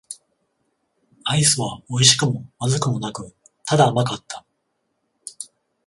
[1.25, 4.43] アイスは美味しくも不味くもなく、ただ甘かった。